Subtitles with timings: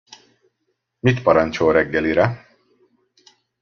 [1.09, 2.29] Mit parancsol reggelire?